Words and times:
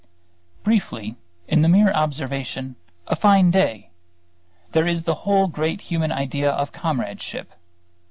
Briefly, 0.63 1.15
in 1.47 1.61
the 1.61 1.69
mere 1.69 1.91
observation 1.91 2.75
"a 3.05 3.15
fine 3.15 3.51
day" 3.51 3.91
there 4.71 4.87
is 4.87 5.03
the 5.03 5.13
whole 5.29 5.45
great 5.45 5.79
human 5.81 6.11
idea 6.11 6.49
of 6.49 6.71
comradeship. 6.71 7.53